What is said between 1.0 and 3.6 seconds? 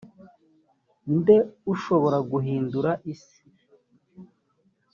nde ushobora guhindura isi